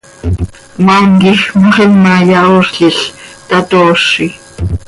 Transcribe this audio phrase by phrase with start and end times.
[0.75, 2.99] Cmaam quij moxima yahoozlil,
[3.47, 4.27] tatoozi.